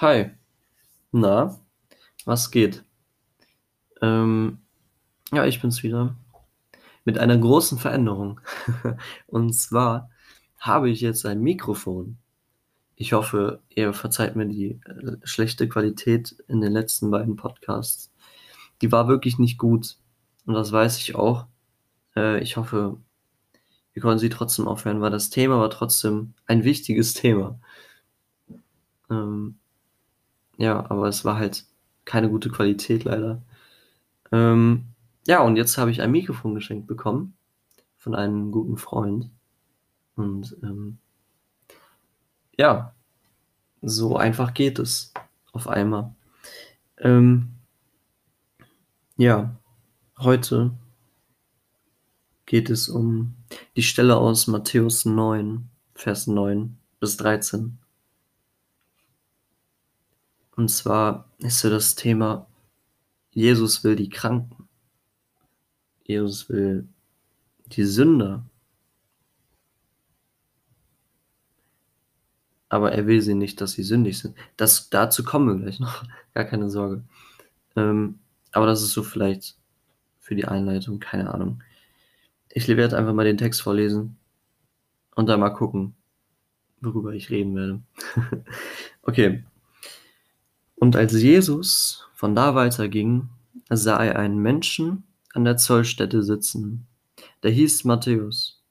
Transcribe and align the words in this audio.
Hi. 0.00 0.30
Na, 1.12 1.60
was 2.24 2.50
geht? 2.50 2.84
Ähm, 4.00 4.60
ja, 5.30 5.44
ich 5.44 5.60
bin's 5.60 5.82
wieder. 5.82 6.16
Mit 7.04 7.18
einer 7.18 7.36
großen 7.36 7.76
Veränderung. 7.76 8.40
Und 9.26 9.52
zwar 9.52 10.08
habe 10.58 10.88
ich 10.88 11.02
jetzt 11.02 11.26
ein 11.26 11.42
Mikrofon. 11.42 12.16
Ich 12.96 13.12
hoffe, 13.12 13.60
ihr 13.68 13.92
verzeiht 13.92 14.36
mir 14.36 14.46
die 14.46 14.80
äh, 14.86 15.18
schlechte 15.24 15.68
Qualität 15.68 16.34
in 16.48 16.62
den 16.62 16.72
letzten 16.72 17.10
beiden 17.10 17.36
Podcasts. 17.36 18.10
Die 18.80 18.90
war 18.90 19.06
wirklich 19.06 19.38
nicht 19.38 19.58
gut. 19.58 19.98
Und 20.46 20.54
das 20.54 20.72
weiß 20.72 20.96
ich 20.96 21.14
auch. 21.14 21.44
Äh, 22.16 22.40
ich 22.40 22.56
hoffe, 22.56 22.96
wir 23.92 24.00
konnten 24.00 24.18
sie 24.18 24.30
trotzdem 24.30 24.66
aufhören, 24.66 25.02
weil 25.02 25.10
das 25.10 25.28
Thema 25.28 25.60
war 25.60 25.68
trotzdem 25.68 26.32
ein 26.46 26.64
wichtiges 26.64 27.12
Thema. 27.12 27.60
Ähm, 29.10 29.60
ja, 30.60 30.90
aber 30.90 31.08
es 31.08 31.24
war 31.24 31.38
halt 31.38 31.64
keine 32.04 32.28
gute 32.28 32.50
Qualität 32.50 33.04
leider. 33.04 33.42
Ähm, 34.30 34.84
ja, 35.26 35.40
und 35.42 35.56
jetzt 35.56 35.78
habe 35.78 35.90
ich 35.90 36.02
ein 36.02 36.10
Mikrofon 36.10 36.54
geschenkt 36.54 36.86
bekommen 36.86 37.34
von 37.96 38.14
einem 38.14 38.52
guten 38.52 38.76
Freund. 38.76 39.30
Und 40.16 40.54
ähm, 40.62 40.98
ja, 42.58 42.94
so 43.80 44.16
einfach 44.16 44.52
geht 44.52 44.78
es 44.78 45.14
auf 45.52 45.66
einmal. 45.66 46.14
Ähm, 46.98 47.54
ja, 49.16 49.56
heute 50.18 50.72
geht 52.44 52.68
es 52.68 52.90
um 52.90 53.34
die 53.76 53.82
Stelle 53.82 54.18
aus 54.18 54.46
Matthäus 54.46 55.06
9, 55.06 55.70
Vers 55.94 56.26
9 56.26 56.76
bis 57.00 57.16
13. 57.16 57.78
Und 60.56 60.68
zwar 60.68 61.28
ist 61.38 61.60
so 61.60 61.70
das 61.70 61.94
Thema, 61.94 62.46
Jesus 63.30 63.84
will 63.84 63.96
die 63.96 64.08
Kranken. 64.08 64.68
Jesus 66.04 66.48
will 66.48 66.88
die 67.66 67.84
Sünder. 67.84 68.44
Aber 72.68 72.92
er 72.92 73.06
will 73.06 73.20
sie 73.20 73.34
nicht, 73.34 73.60
dass 73.60 73.72
sie 73.72 73.82
sündig 73.82 74.18
sind. 74.18 74.36
Das, 74.56 74.90
dazu 74.90 75.24
kommen 75.24 75.48
wir 75.48 75.62
gleich 75.62 75.80
noch. 75.80 76.04
Gar 76.34 76.44
keine 76.44 76.70
Sorge. 76.70 77.02
Ähm, 77.76 78.18
aber 78.52 78.66
das 78.66 78.82
ist 78.82 78.92
so 78.92 79.02
vielleicht 79.02 79.56
für 80.18 80.34
die 80.34 80.44
Einleitung, 80.44 81.00
keine 81.00 81.32
Ahnung. 81.32 81.62
Ich 82.48 82.68
werde 82.68 82.96
einfach 82.96 83.14
mal 83.14 83.24
den 83.24 83.38
Text 83.38 83.62
vorlesen 83.62 84.16
und 85.14 85.28
dann 85.28 85.40
mal 85.40 85.50
gucken, 85.50 85.94
worüber 86.80 87.12
ich 87.12 87.30
reden 87.30 87.54
werde. 87.54 87.82
okay. 89.02 89.44
Und 90.80 90.96
als 90.96 91.12
Jesus 91.12 92.08
von 92.14 92.34
da 92.34 92.54
weiterging, 92.54 93.28
sah 93.68 94.02
er 94.02 94.18
einen 94.18 94.38
Menschen 94.38 95.04
an 95.34 95.44
der 95.44 95.58
Zollstätte 95.58 96.22
sitzen. 96.22 96.86
Der 97.42 97.50
hieß 97.50 97.84
Matthäus. 97.84 98.62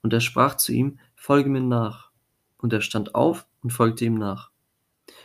Und 0.00 0.12
er 0.12 0.20
sprach 0.20 0.56
zu 0.56 0.72
ihm, 0.72 1.00
folge 1.16 1.50
mir 1.50 1.60
nach. 1.60 2.12
Und 2.58 2.72
er 2.72 2.80
stand 2.80 3.16
auf 3.16 3.44
und 3.60 3.72
folgte 3.72 4.04
ihm 4.04 4.14
nach. 4.14 4.52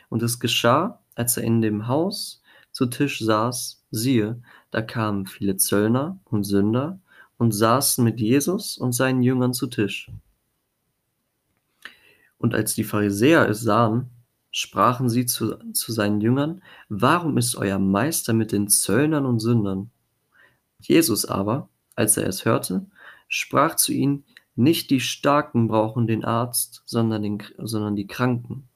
Und 0.09 0.23
es 0.23 0.39
geschah, 0.39 0.99
als 1.13 1.37
er 1.37 1.43
in 1.43 1.61
dem 1.61 1.87
Haus 1.87 2.41
zu 2.71 2.87
Tisch 2.87 3.19
saß, 3.19 3.83
siehe, 3.91 4.41
da 4.71 4.81
kamen 4.81 5.27
viele 5.27 5.57
Zöllner 5.57 6.17
und 6.25 6.45
Sünder 6.45 6.99
und 7.37 7.51
saßen 7.51 8.03
mit 8.03 8.19
Jesus 8.19 8.79
und 8.79 8.93
seinen 8.93 9.21
Jüngern 9.21 9.53
zu 9.53 9.67
Tisch. 9.67 10.11
Und 12.39 12.55
als 12.55 12.73
die 12.73 12.83
Pharisäer 12.83 13.47
es 13.47 13.61
sahen, 13.61 14.09
sprachen 14.53 15.09
sie 15.09 15.25
zu, 15.25 15.57
zu 15.73 15.91
seinen 15.91 16.21
Jüngern, 16.21 16.61
warum 16.87 17.37
ist 17.37 17.55
euer 17.55 17.79
Meister 17.79 18.31
mit 18.31 18.53
den 18.53 18.69
Zöllnern 18.69 19.25
und 19.25 19.39
Sündern? 19.39 19.91
Jesus 20.79 21.25
aber, 21.25 21.69
als 21.95 22.15
er 22.15 22.27
es 22.27 22.45
hörte, 22.45 22.85
sprach 23.27 23.75
zu 23.75 23.91
ihnen, 23.91 24.23
nicht 24.55 24.91
die 24.91 24.99
Starken 24.99 25.67
brauchen 25.67 26.05
den 26.05 26.23
Arzt, 26.23 26.83
sondern, 26.85 27.23
den, 27.23 27.43
sondern 27.57 27.95
die 27.95 28.05
Kranken. 28.05 28.69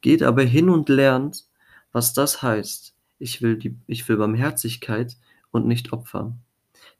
Geht 0.00 0.22
aber 0.22 0.42
hin 0.42 0.70
und 0.70 0.88
lernt, 0.88 1.46
was 1.90 2.14
das 2.14 2.42
heißt. 2.42 2.94
Ich 3.18 3.42
will, 3.42 3.56
die, 3.56 3.76
ich 3.88 4.08
will 4.08 4.18
Barmherzigkeit 4.18 5.16
und 5.50 5.66
nicht 5.66 5.92
Opfer. 5.92 6.36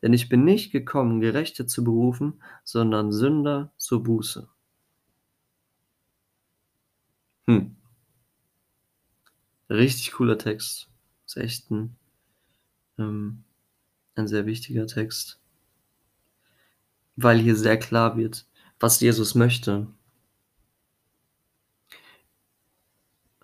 Denn 0.02 0.12
ich 0.12 0.28
bin 0.28 0.44
nicht 0.44 0.72
gekommen, 0.72 1.20
Gerechte 1.20 1.66
zu 1.66 1.84
berufen, 1.84 2.42
sondern 2.64 3.12
Sünder 3.12 3.70
zur 3.76 4.02
Buße. 4.02 4.48
Hm. 7.48 7.58
Richtig 9.70 10.10
cooler 10.10 10.38
Text. 10.38 10.88
Ist 11.24 11.36
echt 11.36 11.70
ein, 11.70 11.94
ähm, 12.98 13.44
ein 14.16 14.28
sehr 14.28 14.46
wichtiger 14.46 14.86
Text. 14.86 15.40
Weil 17.16 17.38
hier 17.40 17.56
sehr 17.56 17.78
klar 17.78 18.16
wird, 18.16 18.46
was 18.80 19.00
Jesus 19.00 19.34
möchte. 19.34 19.86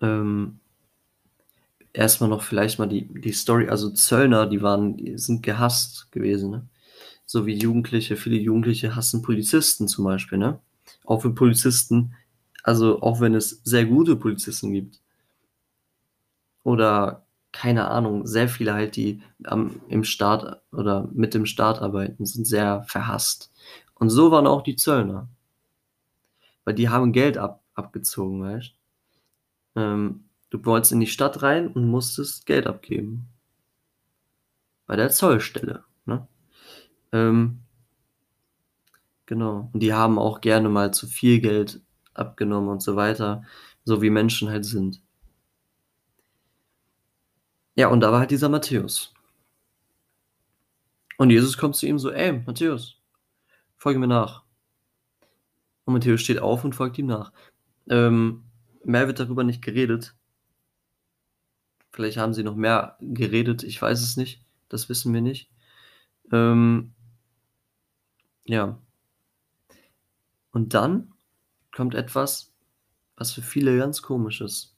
Ähm, 0.01 0.59
erstmal 1.93 2.29
noch 2.29 2.41
vielleicht 2.43 2.79
mal 2.79 2.87
die, 2.87 3.07
die 3.21 3.31
Story, 3.31 3.67
also 3.69 3.89
Zöllner, 3.91 4.47
die 4.47 4.61
waren, 4.61 4.97
die 4.97 5.17
sind 5.17 5.43
gehasst 5.43 6.11
gewesen, 6.11 6.51
ne? 6.51 6.67
So 7.25 7.45
wie 7.45 7.55
Jugendliche, 7.57 8.17
viele 8.17 8.37
Jugendliche 8.37 8.95
hassen 8.95 9.21
Polizisten 9.21 9.87
zum 9.87 10.05
Beispiel, 10.05 10.37
ne? 10.37 10.59
Auch 11.05 11.21
für 11.21 11.31
Polizisten, 11.33 12.13
also 12.63 13.01
auch 13.01 13.19
wenn 13.19 13.35
es 13.35 13.61
sehr 13.63 13.85
gute 13.85 14.15
Polizisten 14.15 14.71
gibt. 14.71 15.01
Oder 16.63 17.25
keine 17.51 17.89
Ahnung, 17.89 18.25
sehr 18.25 18.49
viele 18.49 18.73
halt, 18.73 18.95
die 18.95 19.21
am, 19.43 19.81
im 19.89 20.03
Staat 20.03 20.63
oder 20.71 21.07
mit 21.13 21.33
dem 21.33 21.45
Staat 21.45 21.81
arbeiten, 21.81 22.25
sind 22.25 22.47
sehr 22.47 22.83
verhasst. 22.83 23.51
Und 23.95 24.09
so 24.09 24.31
waren 24.31 24.47
auch 24.47 24.63
die 24.63 24.75
Zöllner. 24.75 25.29
Weil 26.63 26.73
die 26.73 26.89
haben 26.89 27.11
Geld 27.11 27.37
ab, 27.37 27.61
abgezogen, 27.75 28.41
weißt 28.41 28.73
ähm, 29.75 30.23
du? 30.49 30.65
wolltest 30.65 30.93
in 30.93 31.01
die 31.01 31.07
Stadt 31.07 31.43
rein 31.43 31.67
und 31.67 31.87
musstest 31.87 32.45
Geld 32.45 32.65
abgeben. 32.65 33.27
Bei 34.85 34.95
der 34.95 35.09
Zollstelle, 35.09 35.83
ne? 36.05 36.27
Ähm, 37.11 37.59
genau. 39.25 39.69
Und 39.73 39.81
die 39.81 39.93
haben 39.93 40.17
auch 40.17 40.41
gerne 40.41 40.69
mal 40.69 40.93
zu 40.93 41.07
viel 41.07 41.41
Geld 41.41 41.81
abgenommen 42.13 42.69
und 42.69 42.81
so 42.81 42.95
weiter, 42.95 43.43
so 43.85 44.01
wie 44.01 44.09
Menschen 44.09 44.49
halt 44.49 44.65
sind. 44.65 45.01
Ja, 47.75 47.87
und 47.87 48.01
da 48.01 48.11
war 48.11 48.19
halt 48.19 48.31
dieser 48.31 48.49
Matthäus. 48.49 49.13
Und 51.17 51.29
Jesus 51.29 51.57
kommt 51.57 51.75
zu 51.75 51.87
ihm 51.87 51.99
so, 51.99 52.11
ey, 52.11 52.33
Matthäus, 52.45 52.99
folge 53.77 53.99
mir 53.99 54.07
nach. 54.07 54.43
Und 55.85 55.93
Matthäus 55.93 56.21
steht 56.21 56.39
auf 56.39 56.63
und 56.63 56.73
folgt 56.75 56.97
ihm 56.97 57.07
nach. 57.07 57.31
Ähm, 57.89 58.43
mehr 58.83 59.07
wird 59.07 59.19
darüber 59.19 59.43
nicht 59.43 59.61
geredet. 59.61 60.15
Vielleicht 61.91 62.17
haben 62.17 62.33
sie 62.33 62.43
noch 62.43 62.55
mehr 62.55 62.97
geredet, 63.01 63.63
ich 63.63 63.81
weiß 63.81 64.01
es 64.01 64.17
nicht. 64.17 64.43
Das 64.69 64.89
wissen 64.89 65.13
wir 65.13 65.21
nicht. 65.21 65.51
Ähm, 66.31 66.93
ja. 68.45 68.79
Und 70.51 70.73
dann 70.73 71.12
kommt 71.75 71.95
etwas, 71.95 72.53
was 73.15 73.31
für 73.31 73.41
viele 73.41 73.77
ganz 73.77 74.01
komisch 74.01 74.41
ist. 74.41 74.75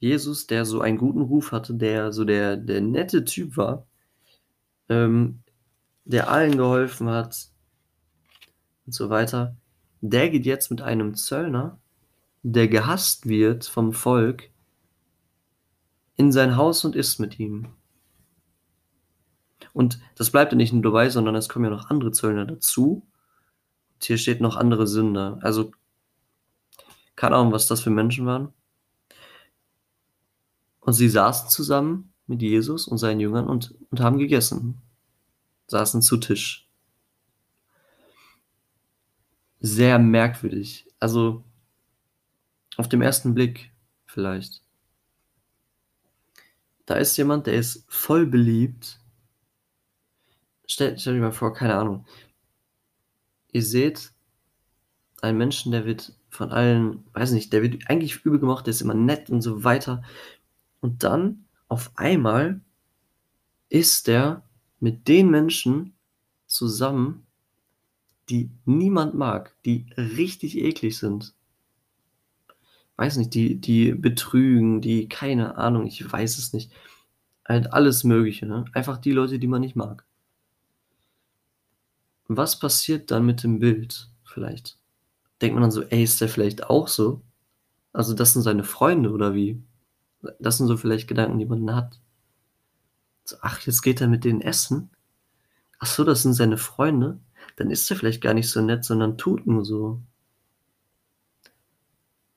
Jesus, 0.00 0.46
der 0.46 0.64
so 0.64 0.80
einen 0.80 0.98
guten 0.98 1.22
Ruf 1.22 1.52
hatte, 1.52 1.74
der 1.74 2.12
so 2.12 2.24
der, 2.24 2.56
der 2.56 2.80
nette 2.80 3.24
Typ 3.24 3.56
war, 3.56 3.86
ähm, 4.88 5.42
der 6.04 6.30
allen 6.30 6.56
geholfen 6.56 7.10
hat 7.10 7.48
und 8.86 8.92
so 8.92 9.10
weiter, 9.10 9.56
der 10.00 10.30
geht 10.30 10.46
jetzt 10.46 10.70
mit 10.70 10.80
einem 10.80 11.14
Zöllner, 11.14 11.78
der 12.42 12.68
gehasst 12.68 13.28
wird 13.28 13.66
vom 13.66 13.92
Volk, 13.92 14.50
in 16.16 16.32
sein 16.32 16.56
Haus 16.56 16.84
und 16.84 16.96
isst 16.96 17.20
mit 17.20 17.38
ihm. 17.38 17.68
Und 19.72 20.00
das 20.16 20.30
bleibt 20.30 20.52
ja 20.52 20.56
nicht 20.56 20.72
nur 20.72 20.82
dabei, 20.82 21.10
sondern 21.10 21.34
es 21.36 21.48
kommen 21.48 21.66
ja 21.66 21.70
noch 21.70 21.90
andere 21.90 22.10
Zöllner 22.10 22.44
dazu. 22.44 23.06
Und 23.94 24.04
hier 24.04 24.18
steht 24.18 24.40
noch 24.40 24.56
andere 24.56 24.86
Sünder. 24.86 25.38
Also, 25.42 25.72
keine 27.18 27.34
Ahnung, 27.34 27.52
was 27.52 27.66
das 27.66 27.80
für 27.80 27.90
Menschen 27.90 28.26
waren. 28.26 28.52
Und 30.78 30.92
sie 30.92 31.08
saßen 31.08 31.50
zusammen 31.50 32.12
mit 32.28 32.42
Jesus 32.42 32.86
und 32.86 32.98
seinen 32.98 33.18
Jüngern 33.18 33.48
und, 33.48 33.74
und 33.90 33.98
haben 33.98 34.18
gegessen. 34.18 34.80
Saßen 35.66 36.00
zu 36.00 36.18
Tisch. 36.18 36.70
Sehr 39.58 39.98
merkwürdig. 39.98 40.86
Also 41.00 41.42
auf 42.76 42.88
dem 42.88 43.02
ersten 43.02 43.34
Blick 43.34 43.72
vielleicht. 44.06 44.62
Da 46.86 46.94
ist 46.94 47.16
jemand, 47.16 47.48
der 47.48 47.54
ist 47.54 47.84
voll 47.88 48.26
beliebt. 48.26 49.00
Stellt 50.68 51.00
stell 51.00 51.16
euch 51.16 51.20
mal 51.20 51.32
vor, 51.32 51.52
keine 51.52 51.74
Ahnung. 51.74 52.06
Ihr 53.50 53.64
seht 53.64 54.12
einen 55.20 55.36
Menschen, 55.36 55.72
der 55.72 55.84
wird 55.84 56.17
von 56.38 56.52
allen 56.52 57.04
weiß 57.14 57.32
nicht, 57.32 57.52
der 57.52 57.62
wird 57.62 57.90
eigentlich 57.90 58.24
übel 58.24 58.38
gemocht, 58.38 58.66
der 58.66 58.70
ist 58.70 58.80
immer 58.80 58.94
nett 58.94 59.28
und 59.28 59.42
so 59.42 59.64
weiter. 59.64 60.04
Und 60.80 61.02
dann 61.02 61.46
auf 61.66 61.90
einmal 61.96 62.60
ist 63.68 64.06
der 64.06 64.44
mit 64.78 65.08
den 65.08 65.30
Menschen 65.30 65.94
zusammen, 66.46 67.26
die 68.28 68.50
niemand 68.66 69.14
mag, 69.14 69.52
die 69.64 69.86
richtig 69.96 70.56
eklig 70.56 70.96
sind. 70.96 71.34
Weiß 72.94 73.16
nicht, 73.16 73.34
die 73.34 73.56
die 73.60 73.92
betrügen, 73.92 74.80
die 74.80 75.08
keine 75.08 75.56
Ahnung, 75.56 75.88
ich 75.88 76.10
weiß 76.10 76.38
es 76.38 76.52
nicht. 76.52 76.70
Halt 77.44 77.72
alles 77.72 78.04
Mögliche, 78.04 78.46
ne? 78.46 78.64
Einfach 78.74 78.98
die 78.98 79.12
Leute, 79.12 79.40
die 79.40 79.48
man 79.48 79.62
nicht 79.62 79.74
mag. 79.74 80.04
Was 82.28 82.60
passiert 82.60 83.10
dann 83.10 83.26
mit 83.26 83.42
dem 83.42 83.58
Bild 83.58 84.08
vielleicht? 84.22 84.77
Denkt 85.42 85.54
man 85.54 85.62
dann 85.62 85.70
so: 85.70 85.82
„Ey, 85.82 86.02
ist 86.04 86.20
der 86.20 86.28
vielleicht 86.28 86.64
auch 86.70 86.88
so?“ 86.88 87.22
Also, 87.92 88.14
das 88.14 88.34
sind 88.34 88.42
seine 88.42 88.64
Freunde 88.64 89.10
oder 89.12 89.34
wie? 89.34 89.62
Das 90.40 90.58
sind 90.58 90.68
so 90.68 90.76
vielleicht 90.78 91.08
Gedanken, 91.08 91.38
die 91.38 91.46
man 91.46 91.74
hat. 91.76 92.00
So: 93.24 93.36
„Ach, 93.42 93.60
jetzt 93.60 93.82
geht 93.82 94.00
er 94.00 94.08
mit 94.08 94.24
denen 94.24 94.40
essen? 94.40 94.90
Ach 95.80 95.86
so, 95.86 96.04
das 96.04 96.22
sind 96.22 96.34
seine 96.34 96.58
Freunde? 96.58 97.20
Dann 97.56 97.70
ist 97.70 97.90
er 97.90 97.96
vielleicht 97.96 98.22
gar 98.22 98.34
nicht 98.34 98.50
so 98.50 98.60
nett, 98.62 98.84
sondern 98.84 99.18
tut 99.18 99.46
nur 99.46 99.64
so.“ 99.64 100.02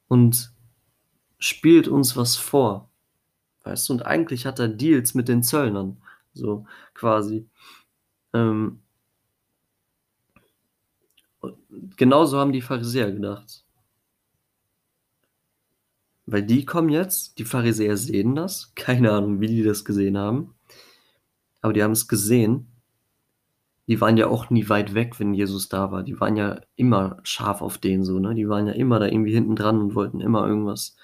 Und 0.07 0.51
spielt 1.39 1.88
uns 1.88 2.18
was 2.18 2.36
vor, 2.38 2.89
weißt 3.63 3.89
du? 3.89 3.94
Und 3.94 4.06
eigentlich 4.06 4.45
hat 4.45 4.59
er 4.59 4.69
Deals 4.69 5.13
mit 5.15 5.27
den 5.30 5.44
Zöllnern, 5.44 6.01
so 6.33 6.65
quasi. 6.95 7.50
Ähm 8.33 8.81
genauso 11.97 12.38
haben 12.38 12.51
die 12.51 12.62
Pharisäer 12.62 13.12
gedacht. 13.12 13.65
Weil 16.25 16.44
die 16.44 16.65
kommen 16.65 16.89
jetzt, 16.89 17.39
die 17.39 17.45
Pharisäer 17.45 17.97
sehen 17.97 18.35
das, 18.35 18.73
keine 18.75 19.12
Ahnung, 19.12 19.41
wie 19.41 19.47
die 19.47 19.63
das 19.63 19.83
gesehen 19.83 20.18
haben. 20.18 20.56
Aber 21.62 21.73
die 21.73 21.83
haben's 21.83 22.07
gesehen. 22.07 22.68
Die 23.88 24.00
waren 24.00 24.18
ja 24.18 24.27
auch 24.27 24.50
nie 24.50 24.69
weit 24.69 24.94
weg, 24.94 25.19
wenn 25.19 25.33
Jesus 25.33 25.68
da 25.68 25.91
war. 25.91 26.03
Die 26.03 26.19
waren 26.19 26.38
ja 26.38 26.62
immer 26.75 27.18
scharf 27.23 27.62
auf 27.62 27.77
den 27.77 28.03
so, 28.03 28.19
ne? 28.19 28.35
Die 28.35 28.47
waren 28.47 28.68
ja 28.68 28.73
immer 28.73 29.00
da 29.00 29.07
irgendwie 29.07 29.33
hinten 29.33 29.56
dran 29.56 29.81
und 29.81 29.95
wollten 29.95 30.21
immer 30.21 30.47
irgendwas 30.47 30.95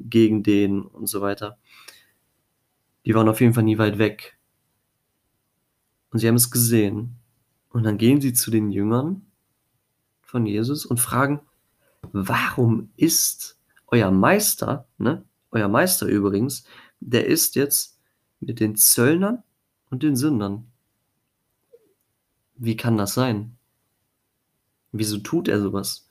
gegen 0.00 0.42
den 0.42 0.82
und 0.82 1.06
so 1.06 1.20
weiter. 1.20 1.58
Die 3.06 3.14
waren 3.14 3.28
auf 3.28 3.40
jeden 3.40 3.54
Fall 3.54 3.62
nie 3.62 3.78
weit 3.78 3.98
weg. 3.98 4.38
Und 6.10 6.18
sie 6.18 6.26
haben 6.26 6.34
es 6.34 6.50
gesehen. 6.50 7.16
Und 7.70 7.84
dann 7.84 7.98
gehen 7.98 8.20
sie 8.20 8.32
zu 8.32 8.50
den 8.50 8.72
Jüngern 8.72 9.26
von 10.34 10.46
Jesus 10.46 10.84
und 10.84 10.98
fragen: 10.98 11.42
„Warum 12.10 12.90
isst 12.96 13.56
euer 13.86 14.10
Meister“, 14.10 14.88
ne? 14.98 15.24
Euer 15.52 15.68
Meister 15.68 16.06
übrigens, 16.06 16.64
der 16.98 17.28
isst 17.28 17.54
jetzt 17.54 18.00
mit 18.40 18.58
den 18.58 18.74
Zöllnern 18.74 19.44
und 19.90 20.02
den 20.02 20.16
Sündern. 20.16 20.66
Wie 22.56 22.76
kann 22.76 22.98
das 22.98 23.14
sein? 23.14 23.56
Wieso 24.90 25.18
tut 25.18 25.46
er 25.46 25.60
so 25.60 25.72
was? 25.72 26.08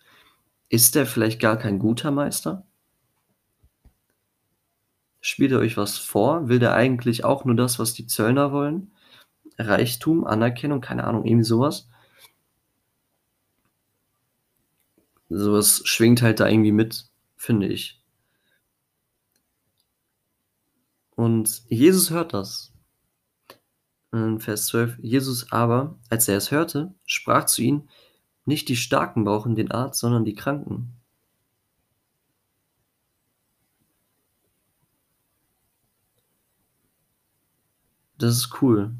Ist 0.69 0.95
der 0.95 1.05
vielleicht 1.05 1.41
gar 1.41 1.57
kein 1.57 1.77
guter 1.77 2.09
Meister? 2.09 2.65
Spielt 5.19 5.51
er 5.51 5.59
euch 5.59 5.75
was 5.75 5.97
vor? 5.97 6.47
Will 6.47 6.59
der 6.59 6.75
eigentlich 6.75 7.25
auch 7.25 7.43
nur 7.43 7.55
das, 7.55 7.77
was 7.77 7.93
die 7.93 8.07
Zöllner 8.07 8.53
wollen? 8.53 8.93
Reichtum, 9.57 10.23
Anerkennung, 10.23 10.79
keine 10.79 11.03
Ahnung, 11.03 11.25
irgendwie 11.25 11.43
so 11.43 11.59
was? 15.29 15.39
So 15.39 15.53
was 15.53 15.81
schwingt 15.85 16.21
halt 16.21 16.39
da 16.39 16.47
irgendwie 16.47 16.71
mit, 16.71 17.05
finde 17.37 17.67
ich. 17.67 17.99
Und 21.17 21.63
Jesus 21.67 22.09
hört 22.09 22.33
das. 22.33 22.71
In 24.11 24.39
Vers 24.39 24.67
12: 24.67 24.99
„Jesus 25.01 25.51
aber, 25.51 25.97
als 26.09 26.27
er 26.27 26.37
es 26.37 26.51
hörte, 26.51 26.93
sprach 27.05 27.45
zu 27.45 27.61
ihnen: 27.63 27.89
‚Nicht 28.45 28.69
die 28.69 28.75
Starken 28.75 29.23
brauchen 29.23 29.55
den 29.55 29.71
Arzt, 29.71 29.99
sondern 29.99 30.25
die 30.25 30.35
Kranken.‘“ 30.35 30.93
Das 38.17 38.35
ist 38.35 38.61
cool. 38.61 38.93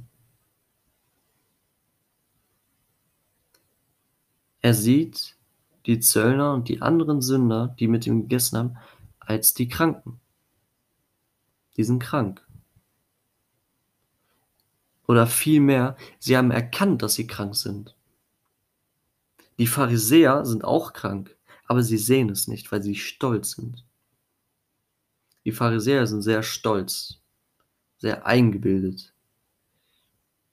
Er 4.62 4.74
sieht 4.74 5.36
die 5.86 6.00
Zöllner 6.00 6.54
und 6.54 6.70
die 6.70 6.82
anderen 6.82 7.22
Sünder, 7.22 7.76
die 7.80 7.88
mit 7.88 8.08
ihm 8.08 8.22
gegessen 8.22 8.58
haben, 8.58 8.78
als 9.20 9.54
die 9.54 9.68
Kranken. 9.68 10.20
Die 11.78 11.84
sind 11.84 12.00
krank. 12.00 12.46
Oder 15.08 15.28
vielmehr, 15.28 15.98
sie 16.20 16.38
haben 16.38 16.52
erkannt, 16.52 17.02
dass 17.02 17.16
sie 17.16 17.28
krank 17.28 17.56
sind. 17.56 17.96
Die 19.58 19.68
Pharisäer 19.68 20.46
sind 20.46 20.64
auch 20.64 20.94
krank, 20.94 21.36
aber 21.68 21.84
sie 21.84 21.98
sehen 21.98 22.30
es 22.30 22.48
nicht, 22.48 22.72
weil 22.72 22.82
sie 22.82 22.96
stolz 22.96 23.52
sind. 23.52 23.86
Die 25.46 25.52
Pharisäer 25.52 26.08
sind 26.08 26.22
sehr 26.22 26.42
stolz, 26.42 27.20
sehr 27.98 28.26
eingebildet, 28.26 29.14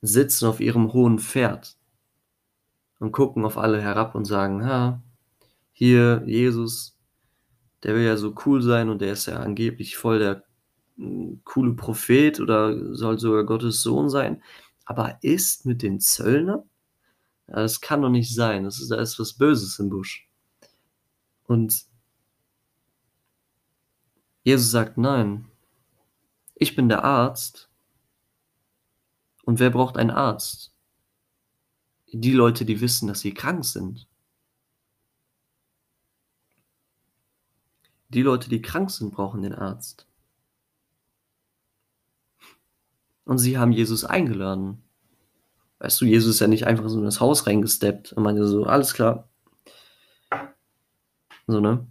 sitzen 0.02 0.46
auf 0.46 0.60
ihrem 0.60 0.92
hohen 0.92 1.18
Pferd 1.18 1.76
und 2.98 3.12
gucken 3.12 3.44
auf 3.44 3.56
alle 3.56 3.80
herab 3.80 4.14
und 4.14 4.24
sagen: 4.24 4.66
„Ha, 4.66 5.00
hier 5.80 6.22
Jesus, 6.26 6.94
der 7.84 7.94
will 7.94 8.02
ja 8.04 8.16
so 8.18 8.34
cool 8.46 8.62
sein 8.62 8.90
und 8.90 9.00
der 9.02 9.14
ist 9.14 9.26
ja 9.26 9.40
angeblich 9.40 9.96
voll 9.96 10.18
der, 10.20 10.44
hm, 10.98 11.42
coole 11.44 11.74
Prophet 11.74 12.40
oder 12.40 12.94
soll 12.94 13.18
sogar 13.18 13.44
Gottes 13.44 13.82
Sohn 13.82 14.10
sein, 14.10 14.42
aber 14.86 15.18
isst 15.22 15.66
mit 15.66 15.82
den 15.82 16.00
Zöllnern? 16.00 16.64
Ja, 17.48 17.56
das 17.56 17.80
kann 17.80 18.02
doch 18.02 18.10
nicht 18.10 18.34
sein. 18.34 18.64
Das 18.64 18.80
ist 18.80 18.90
da 18.90 18.96
ist 18.96 19.18
was 19.20 19.34
Böses 19.34 19.78
im 19.80 19.90
Busch.“ 19.90 20.28
Und 21.48 21.84
Jesus 24.44 24.70
sagt: 24.70 24.96
„Nein. 24.96 25.44
Ich 26.54 26.76
bin 26.76 26.88
der 26.88 27.04
Arzt.“ 27.04 27.70
Und 29.44 29.58
wer 29.58 29.70
braucht 29.70 29.96
einen 29.96 30.10
Arzt? 30.10 30.72
Die 32.12 32.32
Leute, 32.32 32.64
die 32.64 32.80
wissen, 32.80 33.08
dass 33.08 33.20
sie 33.20 33.34
krank 33.34 33.64
sind. 33.64 34.06
Die 38.10 38.22
Leute, 38.22 38.48
die 38.50 38.60
krank 38.62 38.90
sind, 38.90 39.12
brauchen 39.12 39.42
den 39.42 39.54
Arzt. 39.54 40.06
Und 43.24 43.38
sie 43.38 43.58
haben 43.58 43.72
Jesus 43.72 44.04
eingeladen. 44.04 44.82
Weißt 45.78 46.00
du, 46.00 46.04
Jesus 46.04 46.34
ist 46.34 46.40
ja 46.40 46.48
nicht 46.48 46.66
einfach 46.66 46.88
so 46.88 46.98
in 46.98 47.04
das 47.04 47.20
Haus 47.20 47.46
reingesteppt 47.46 48.12
und 48.12 48.22
meinte 48.22 48.46
so: 48.46 48.64
„Alles 48.64 48.92
klar.“ 48.94 49.28
So, 51.46 51.60
ne? 51.60 51.86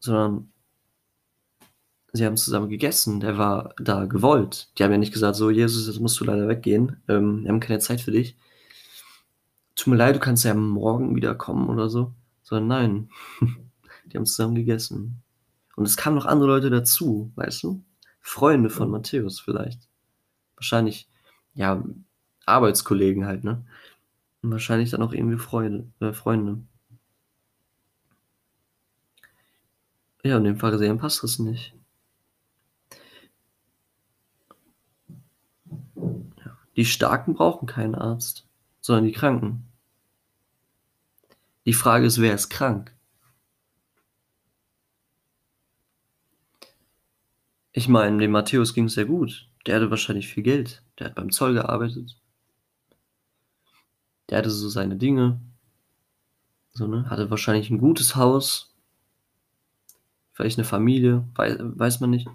Sondern 0.00 0.52
sie 2.12 2.24
haben 2.24 2.36
zusammen 2.36 2.68
gegessen. 2.68 3.20
Der 3.20 3.36
war 3.38 3.74
da 3.78 4.06
gewollt. 4.06 4.70
Die 4.78 4.84
haben 4.84 4.92
ja 4.92 4.98
nicht 4.98 5.12
gesagt: 5.12 5.36
„So, 5.36 5.50
Jesus, 5.50 5.86
jetzt 5.86 6.00
musst 6.00 6.18
du 6.20 6.24
leider 6.24 6.48
weggehen. 6.48 7.02
Ähm, 7.08 7.42
wir 7.42 7.50
haben 7.50 7.60
keine 7.60 7.80
Zeit 7.80 8.00
für 8.00 8.12
dich.“ 8.12 8.36
„Tut 9.76 9.88
mir 9.88 9.96
leid, 9.96 10.16
du 10.16 10.20
kannst 10.20 10.44
ja 10.44 10.54
morgen 10.54 11.14
wiederkommen“ 11.16 11.68
oder 11.68 11.88
so. 11.88 12.12
Sondern 12.42 12.68
nein, 12.68 13.08
die 14.14 14.18
haben 14.18 14.26
zusammen 14.26 14.54
gegessen. 14.54 15.20
Und 15.74 15.84
es 15.86 15.96
kamen 15.96 16.14
noch 16.14 16.26
andere 16.26 16.48
Leute 16.48 16.70
dazu, 16.70 17.32
weißt 17.34 17.64
du? 17.64 17.82
Freunde 18.20 18.70
von 18.70 18.90
Matthäus 18.90 19.40
vielleicht. 19.40 19.88
Wahrscheinlich, 20.54 21.08
ja, 21.54 21.84
Arbeitskollegen 22.46 23.26
halt, 23.26 23.42
ne? 23.42 23.66
Und 24.42 24.52
wahrscheinlich 24.52 24.90
dann 24.90 25.02
auch 25.02 25.12
irgendwie 25.12 25.38
Freude 25.38 25.90
äh, 26.00 26.12
Freunde. 26.12 26.62
Ja, 30.22 30.36
und 30.36 30.44
den 30.44 30.56
Pharisäern 30.58 30.98
passt 30.98 31.22
das 31.22 31.38
nicht. 31.38 31.74
Ja. 35.96 36.56
Die 36.76 36.84
Starken 36.84 37.34
brauchen 37.34 37.66
keinen 37.66 37.94
Arzt, 37.94 38.46
sondern 38.80 39.04
die 39.06 39.12
Kranken. 39.12 39.66
Die 41.66 41.72
Frage 41.72 42.06
ist, 42.06 42.20
wer 42.20 42.34
ist 42.34 42.50
krank? 42.50 42.93
Ich 47.76 47.88
meine, 47.88 48.18
dem 48.18 48.30
Matthäus 48.30 48.72
ging's 48.72 48.94
sehr 48.94 49.04
gut. 49.04 49.48
Der 49.66 49.74
hatte 49.74 49.90
wahrscheinlich 49.90 50.28
viel 50.28 50.44
Geld. 50.44 50.84
Der 51.00 51.08
hat 51.08 51.16
beim 51.16 51.32
Zoll 51.32 51.54
gearbeitet. 51.54 52.16
Der 54.30 54.38
hatte 54.38 54.50
so 54.50 54.68
seine 54.68 54.96
Dinge. 54.96 55.40
So, 56.76 56.88
ne? 56.88 57.08
Hatte 57.08 57.30
wahrscheinlich 57.30 57.70
'n 57.70 57.78
gutes 57.78 58.16
Haus. 58.16 58.68
Vielleicht 60.36 60.58
'ne 60.58 60.64
Familie, 60.64 61.24
wei 61.36 61.56
weiß 61.60 62.00
man 62.00 62.10
nicht. 62.10 62.26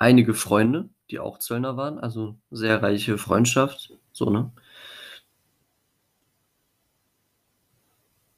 Einige 0.00 0.34
Freunde, 0.34 0.90
die 1.10 1.18
auch 1.18 1.38
Zöllner 1.38 1.76
waren, 1.78 1.98
also 1.98 2.36
sehr 2.50 2.82
reiche 2.82 3.16
Freundschaft, 3.16 3.92
so, 4.12 4.28
ne? 4.30 4.52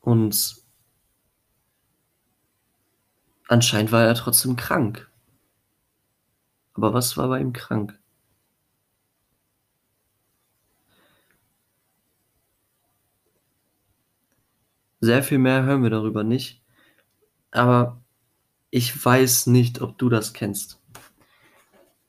Und 0.03 0.63
anscheinend 3.49 3.93
war 3.93 4.05
er 4.05 4.15
trotzdem 4.15 4.57
krank. 4.57 5.11
Aber 6.75 6.95
was 6.95 7.17
war 7.17 7.29
bei 7.29 7.41
ihm 7.41 7.53
krank? 7.53 7.99
Sehr 15.01 15.23
viel 15.23 15.39
mehr 15.39 15.63
hören 15.63 15.83
wir 15.83 15.91
darüber 15.91 16.25
nicht, 16.25 16.61
aber 17.53 18.03
ich 18.71 19.05
weiß 19.05 19.47
nicht, 19.47 19.81
ob 19.81 19.97
du 19.99 20.09
das 20.09 20.33
kennst. 20.33 20.81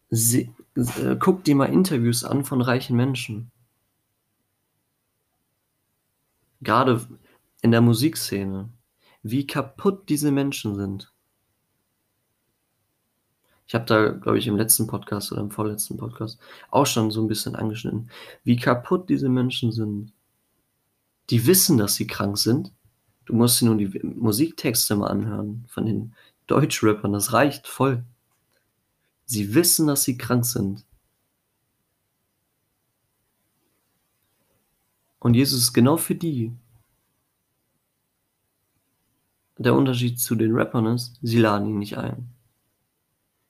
Sie, 0.09 0.53
äh, 0.75 1.15
guck 1.19 1.43
dir 1.43 1.55
mal 1.55 1.65
Interviews 1.65 2.23
an 2.23 2.45
von 2.45 2.61
reichen 2.61 2.97
Menschen. 2.97 3.51
Gerade 6.61 7.07
in 7.61 7.71
der 7.71 7.81
Musikszene, 7.81 8.69
wie 9.23 9.47
kaputt 9.47 10.09
diese 10.09 10.31
Menschen 10.31 10.75
sind. 10.75 11.13
Ich 13.69 13.75
habe 13.75 13.85
da, 13.85 14.07
glaube 14.07 14.39
ich, 14.39 14.47
im 14.47 14.57
letzten 14.57 14.87
Podcast 14.87 15.31
oder 15.31 15.41
im 15.41 15.51
vorletzten 15.51 15.95
Podcast 15.95 16.39
auch 16.71 16.87
schon 16.87 17.11
so 17.11 17.21
ein 17.21 17.27
bisschen 17.27 17.55
angeschnitten, 17.55 18.09
wie 18.43 18.55
kaputt 18.55 19.07
diese 19.09 19.29
Menschen 19.29 19.71
sind. 19.71 20.11
Die 21.29 21.45
wissen, 21.45 21.77
dass 21.77 21.93
sie 21.93 22.07
krank 22.07 22.39
sind. 22.39 22.73
Du 23.25 23.35
musst 23.35 23.61
dir 23.61 23.65
nur 23.65 23.75
die 23.75 23.99
Musiktexte 24.03 24.95
mal 24.95 25.09
anhören 25.09 25.65
von 25.67 25.85
den 25.85 26.15
Deutschrappern. 26.47 27.13
Das 27.13 27.31
reicht 27.31 27.67
voll. 27.67 28.03
Sie 29.25 29.53
wissen, 29.53 29.85
dass 29.85 30.01
sie 30.01 30.17
krank 30.17 30.45
sind. 30.45 30.83
Und 35.19 35.35
Jesus 35.35 35.61
ist 35.61 35.73
genau 35.73 35.97
für 35.97 36.15
die. 36.15 36.51
Der 39.59 39.75
Unterschied 39.75 40.19
zu 40.19 40.33
den 40.33 40.55
Rappern 40.55 40.87
ist, 40.87 41.19
sie 41.21 41.37
laden 41.37 41.67
ihn 41.67 41.77
nicht 41.77 41.99
ein. 41.99 42.33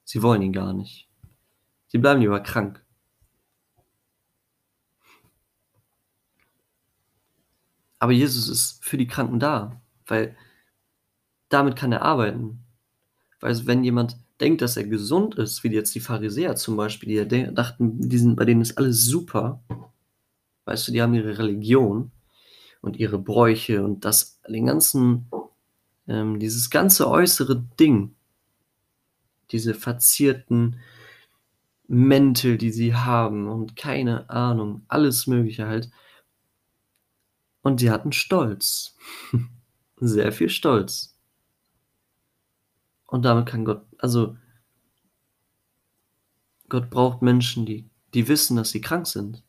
Sie 0.09 0.23
wollen 0.23 0.41
ihn 0.41 0.53
gar 0.53 0.73
nicht. 0.73 1.07
Sie 1.85 1.99
bleiben 1.99 2.19
lieber 2.19 2.39
krank. 2.39 2.83
Aber 7.99 8.11
Jesus 8.11 8.49
ist 8.49 8.83
für 8.83 8.97
die 8.97 9.05
Kranken 9.05 9.39
da, 9.39 9.79
weil 10.07 10.35
damit 11.49 11.75
kann 11.75 11.91
er 11.91 12.01
arbeiten. 12.01 12.63
Weil 13.39 13.67
wenn 13.67 13.83
jemand 13.83 14.17
denkt, 14.39 14.63
dass 14.63 14.77
er 14.77 14.85
gesund 14.85 15.35
ist, 15.35 15.63
wie 15.63 15.67
jetzt 15.67 15.93
die 15.93 15.99
Pharisäer 15.99 16.55
zum 16.55 16.75
Beispiel, 16.75 17.27
die 17.27 17.53
dachten, 17.53 18.09
die 18.09 18.17
sind, 18.17 18.35
bei 18.35 18.45
denen 18.45 18.61
ist 18.61 18.79
alles 18.79 19.05
super, 19.05 19.61
weißt 20.65 20.87
du, 20.87 20.91
die 20.91 21.03
haben 21.03 21.13
ihre 21.13 21.37
Religion 21.37 22.09
und 22.81 22.97
ihre 22.97 23.19
Bräuche 23.19 23.83
und 23.83 24.05
das, 24.05 24.41
den 24.47 24.65
ganzen, 24.65 25.29
ähm, 26.07 26.39
dieses 26.39 26.71
ganze 26.71 27.07
äußere 27.07 27.63
Ding, 27.79 28.15
diese 29.51 29.73
verzierten 29.73 30.79
Mäntel, 31.87 32.57
die 32.57 32.71
sie 32.71 32.93
haben 32.93 33.47
und 33.47 33.75
keine 33.75 34.29
Ahnung, 34.29 34.83
alles 34.87 35.27
Mögliche 35.27 35.67
halt. 35.67 35.89
Und 37.61 37.79
sie 37.79 37.91
hatten 37.91 38.11
Stolz. 38.11 38.95
Sehr 39.97 40.31
viel 40.31 40.49
Stolz. 40.49 41.17
Und 43.07 43.25
damit 43.25 43.47
kann 43.47 43.65
Gott, 43.65 43.85
also 43.97 44.37
Gott 46.69 46.91
braucht 46.91 47.23
Menschen, 47.23 47.65
die, 47.65 47.89
die 48.13 48.27
wissen, 48.27 48.55
dass 48.55 48.69
sie 48.69 48.81
krank 48.81 49.07
sind. 49.07 49.43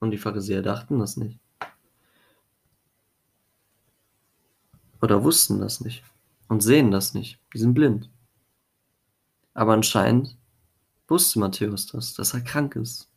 Und 0.00 0.10
die 0.10 0.18
Pharisäer 0.18 0.62
dachten 0.62 0.98
das 0.98 1.16
nicht. 1.16 1.38
Oder 5.00 5.22
wussten 5.22 5.60
das 5.60 5.80
nicht. 5.80 6.02
Und 6.48 6.62
sehen 6.62 6.90
das 6.90 7.14
nicht. 7.14 7.38
Die 7.54 7.58
sind 7.58 7.74
blind. 7.74 8.10
Aber 9.54 9.72
anscheinend 9.72 10.36
wusste 11.08 11.38
Matthäus 11.38 11.86
das, 11.86 12.14
dass 12.14 12.34
er 12.34 12.40
krank 12.40 12.76
ist. 12.76 13.10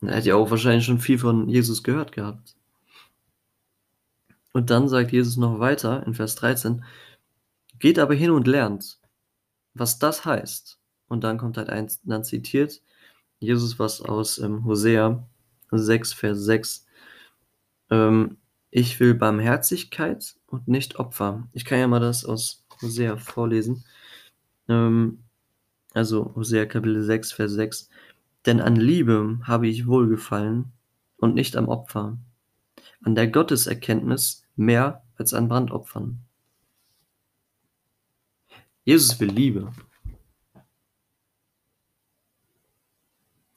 Und 0.00 0.08
er 0.08 0.18
hat 0.18 0.24
ja 0.24 0.36
auch 0.36 0.50
wahrscheinlich 0.50 0.84
schon 0.84 1.00
viel 1.00 1.18
von 1.18 1.48
Jesus 1.48 1.82
gehört 1.82 2.12
gehabt. 2.12 2.56
Und 4.52 4.70
dann 4.70 4.88
sagt 4.88 5.12
Jesus 5.12 5.36
noch 5.36 5.58
weiter 5.58 6.06
in 6.06 6.14
Vers 6.14 6.34
13, 6.36 6.84
geht 7.78 7.98
aber 7.98 8.14
hin 8.14 8.30
und 8.30 8.46
lernt, 8.46 8.98
was 9.74 9.98
das 9.98 10.24
heißt. 10.24 10.78
Und 11.08 11.24
dann 11.24 11.38
kommt 11.38 11.56
halt 11.56 11.68
eins, 11.68 12.00
dann 12.04 12.24
zitiert 12.24 12.80
Jesus 13.38 13.78
was 13.78 14.00
aus 14.00 14.38
ähm, 14.38 14.64
Hosea 14.64 15.26
6, 15.70 16.12
Vers 16.14 16.44
6. 16.44 16.86
Ähm, 17.90 18.38
ich 18.70 18.98
will 18.98 19.14
Barmherzigkeit 19.14 20.36
und 20.46 20.68
nicht 20.68 20.98
Opfer. 20.98 21.46
Ich 21.52 21.64
kann 21.64 21.78
ja 21.78 21.86
mal 21.86 22.00
das 22.00 22.24
aus 22.24 22.64
Hosea 22.82 23.16
vorlesen. 23.16 23.84
Ähm, 24.68 25.24
also 25.94 26.34
Hosea 26.34 26.66
Kapitel 26.66 27.02
6, 27.02 27.32
Vers 27.32 27.52
6. 27.52 27.88
Denn 28.44 28.60
an 28.60 28.76
Liebe 28.76 29.40
habe 29.42 29.66
ich 29.66 29.86
Wohlgefallen 29.86 30.72
und 31.16 31.34
nicht 31.34 31.56
am 31.56 31.68
Opfer, 31.68 32.18
an 33.02 33.14
der 33.14 33.28
Gotteserkenntnis 33.28 34.44
mehr 34.56 35.02
als 35.16 35.34
an 35.34 35.48
Brandopfern. 35.48 36.20
Jesus 38.84 39.18
will 39.18 39.30
Liebe. 39.30 39.72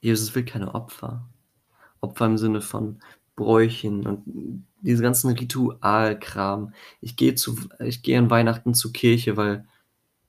Jesus 0.00 0.34
will 0.34 0.44
keine 0.44 0.74
Opfer. 0.74 1.28
Opfer 2.00 2.26
im 2.26 2.38
Sinne 2.38 2.60
von 2.60 3.00
Bräuchen 3.36 4.06
und 4.06 4.64
diese 4.80 5.02
ganzen 5.02 5.30
Ritualkram. 5.30 6.74
Ich 7.00 7.16
gehe 7.16 7.34
zu, 7.34 7.56
ich 7.78 8.02
gehe 8.02 8.18
an 8.18 8.30
Weihnachten 8.30 8.74
zur 8.74 8.92
Kirche, 8.92 9.36
weil 9.36 9.66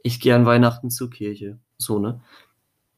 ich 0.04 0.20
gehe 0.20 0.36
an 0.36 0.46
Weihnachten 0.46 0.90
zur 0.90 1.10
Kirche. 1.10 1.60
So, 1.78 2.00
ne? 2.00 2.22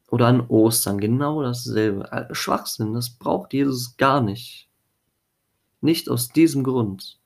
Oder 0.10 0.28
an 0.28 0.42
Ostern, 0.48 1.00
genau 1.00 1.42
dasselbe. 1.42 2.12
Äh, 2.12 2.34
Schwachsinn, 2.34 2.94
das 2.94 3.10
braucht 3.12 3.54
Jesus 3.54 3.98
gar 3.98 4.22
nicht. 4.22 4.70
Nicht 5.82 6.10
aus 6.10 6.30
diesem 6.30 6.64
Grund. 6.64 7.20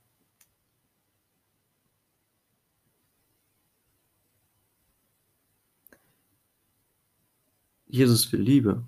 Jesus 7.87 8.31
will 8.31 8.41
Liebe. 8.41 8.83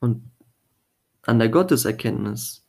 Und 0.00 0.30
an 1.22 1.38
der 1.38 1.48
Gotteserkenntnis 1.48 2.66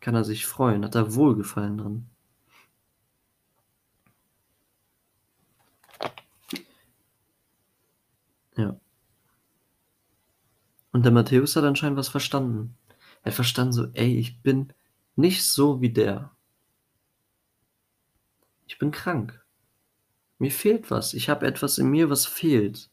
kann 0.00 0.14
er 0.14 0.24
sich 0.24 0.46
freuen, 0.46 0.84
hat 0.84 0.94
er 0.94 1.14
Wohlgefallen 1.14 1.78
dran. 1.78 2.13
Und 11.04 11.08
der 11.08 11.22
Matthäus 11.22 11.54
hat 11.54 11.64
anscheinend 11.64 11.98
was 11.98 12.08
verstanden. 12.08 12.78
Er 13.24 13.26
hat 13.26 13.34
verstanden 13.34 13.74
so, 13.74 13.88
ey, 13.92 14.16
ich 14.16 14.40
bin 14.40 14.72
nicht 15.16 15.44
so 15.44 15.82
wie 15.82 15.90
der. 15.90 16.30
Ich 18.66 18.78
bin 18.78 18.90
krank. 18.90 19.44
Mir 20.38 20.50
fehlt 20.50 20.90
was. 20.90 21.12
Ich 21.12 21.28
habe 21.28 21.46
etwas 21.46 21.76
in 21.76 21.90
mir, 21.90 22.08
was 22.08 22.24
fehlt. 22.24 22.88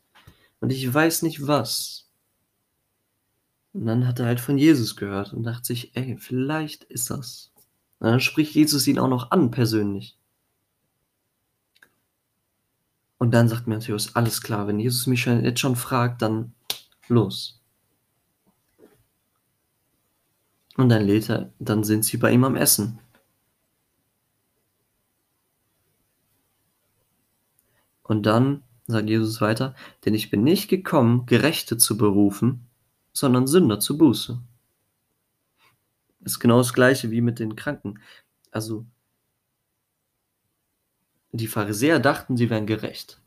Und 0.60 0.74
ich 0.74 0.94
weiß 0.94 1.22
nicht 1.22 1.48
was. 1.48 2.10
Und 3.72 3.86
dann 3.86 4.06
hat 4.06 4.20
er 4.20 4.25
halt 4.25 4.41
von 4.41 4.58
Jesus 4.58 4.98
gehört 4.98 5.32
und 5.32 5.44
dachte 5.44 5.68
sich, 5.68 5.96
ey, 5.96 6.18
vielleicht 6.18 6.84
ist 6.84 7.12
das. 7.12 7.53
Und 8.00 8.10
dann 8.10 8.20
spricht 8.20 8.56
Jesus 8.56 8.88
ihn 8.88 9.00
auch 9.00 9.08
noch 9.08 9.32
an, 9.32 9.51
persönlich. 9.51 10.18
Und 13.18 13.32
dann 13.32 13.48
sagt 13.48 13.68
Matthäus, 13.68 14.18
alles 14.18 14.41
klar, 14.41 14.68
wenn 14.68 14.82
Jesus 14.82 15.08
mich 15.08 15.24
jetzt 15.25 15.62
schon 15.62 15.77
fragt, 15.77 16.22
dann 16.22 16.53
los. 17.08 17.61
Und 20.78 20.90
dann 20.90 21.06
lädt 21.06 21.30
er, 21.30 21.51
dann 21.60 21.84
sind 21.84 22.06
sie 22.06 22.18
bei 22.18 22.32
ihm 22.32 22.44
am 22.44 22.56
Essen. 22.56 23.00
Und 28.04 28.25
dann 28.25 28.63
sagt 28.88 29.10
Jesus 29.10 29.42
weiter, 29.42 29.75
denn 30.06 30.13
ich 30.13 30.30
bin 30.30 30.44
nicht 30.44 30.70
gekommen, 30.70 31.25
Gerechte 31.25 31.78
zu 31.78 31.98
berufen, 31.98 32.68
sondern 33.13 33.48
Sünder 33.48 33.80
zu 33.80 33.98
Buße. 33.98 34.42
Das 36.20 36.34
ist 36.34 36.40
genau 36.40 36.58
das 36.58 36.74
gleiche 36.74 37.10
wie 37.12 37.22
mit 37.22 37.40
den 37.40 37.56
Kranken. 37.56 38.00
Also 38.51 38.86
die 41.32 41.48
Pharisäer 41.48 42.00
dachten, 42.00 42.38
sie 42.38 42.50
wären 42.50 42.68
gerecht. 42.68 43.22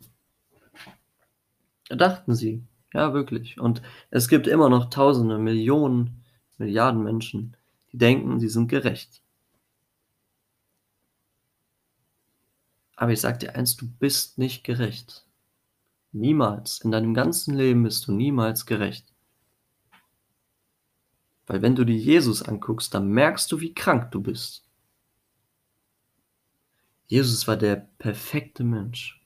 Dachten 1.88 2.34
sie. 2.34 2.62
Ja, 2.92 3.12
wirklich. 3.12 3.58
Und 3.58 3.82
es 4.10 4.28
gibt 4.28 4.46
immer 4.46 4.68
noch 4.68 4.90
Tausende, 4.90 5.38
Millionen, 5.38 6.23
Milliarden 6.58 7.02
Menschen, 7.02 7.56
die 7.92 7.98
denken, 7.98 8.40
sie 8.40 8.48
sind 8.48 8.68
gerecht. 8.68 9.22
Aber 12.96 13.12
ich 13.12 13.20
sag 13.20 13.40
dir 13.40 13.54
eins, 13.56 13.76
du 13.76 13.88
bist 13.88 14.38
nicht 14.38 14.62
gerecht. 14.62 15.26
Niemals. 16.12 16.80
In 16.80 16.92
deinem 16.92 17.12
ganzen 17.12 17.54
Leben 17.54 17.82
bist 17.82 18.06
du 18.06 18.12
niemals 18.12 18.66
gerecht. 18.66 19.12
Weil 21.46 21.60
wenn 21.60 21.74
du 21.74 21.84
dir 21.84 21.96
Jesus 21.96 22.42
anguckst, 22.42 22.94
dann 22.94 23.08
merkst 23.08 23.50
du, 23.50 23.60
wie 23.60 23.74
krank 23.74 24.12
du 24.12 24.22
bist. 24.22 24.64
Jesus 27.06 27.46
war 27.46 27.56
der 27.56 27.76
perfekte 27.98 28.64
Mensch. 28.64 29.20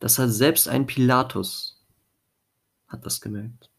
Das 0.00 0.18
hat 0.18 0.30
selbst 0.30 0.68
ein 0.68 0.86
Pilatus 0.86 1.80
hat 2.88 3.06
das 3.06 3.20
gemerkt. 3.20 3.70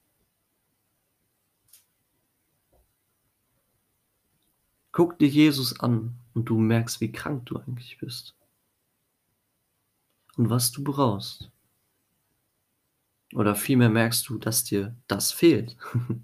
Guck 4.96 5.20
dir 5.20 5.28
Jesus 5.28 5.78
an 5.82 6.16
und 6.34 6.46
du 6.46 6.58
merkst, 6.58 7.02
wie 7.02 7.12
krank 7.12 7.46
du 7.48 7.58
eigentlich 7.58 7.98
bist. 7.98 8.34
Und 10.38 10.50
was 10.50 10.72
du 10.72 10.86
brauchst. 10.86 11.52
Oder 13.34 13.56
vielmehr 13.56 13.90
merkst 13.90 14.30
du, 14.30 14.38
dass 14.38 14.64
dir 14.64 14.96
das 15.08 15.34
fehlt. 15.34 15.76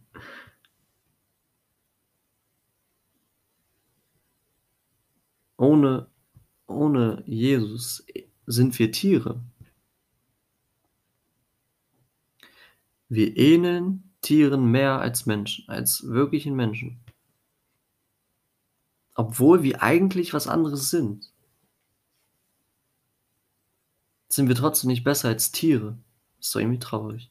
ohne, 5.58 6.08
ohne 6.66 7.24
Jesus 7.28 8.06
sind 8.46 8.80
wir 8.80 8.94
Tiere. 8.94 9.44
Wir 13.10 13.36
ähneln 13.36 14.14
Tieren 14.22 14.72
mehr 14.72 15.02
als 15.02 15.26
Menschen, 15.26 15.68
als 15.68 16.08
wirklichen 16.08 16.56
Menschen. 16.56 17.02
Obwohl 19.16 19.64
wir 19.64 19.82
eigentlich 19.82 20.34
was 20.34 20.48
anderes 20.48 20.90
sind. 20.90 21.32
Sind 24.30 24.48
wir 24.48 24.56
trotzdem 24.56 24.90
nicht 24.90 25.04
besser 25.04 25.28
als 25.28 25.52
Tiere. 25.52 25.98
ist 26.40 26.56
doch 26.56 26.60
irgendwie 26.60 26.80
traurig. 26.80 27.30